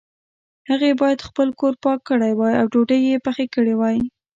هغې 0.69 0.91
باید 1.01 1.25
خپل 1.27 1.47
کور 1.59 1.73
پاک 1.83 1.99
کړی 2.09 2.33
وای 2.35 2.53
او 2.61 2.65
ډوډۍ 2.73 2.99
یې 3.09 3.17
پخې 3.25 3.45
کړي 3.55 3.73
وای 3.77 3.97